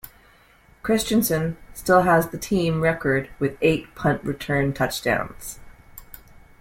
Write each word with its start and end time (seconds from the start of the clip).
Christiansen 0.81 1.57
still 1.75 2.01
has 2.01 2.29
the 2.29 2.37
team 2.39 2.81
record 2.81 3.29
with 3.37 3.55
eight 3.61 3.93
punt 3.93 4.23
return 4.23 4.73
touchdowns. 4.73 5.59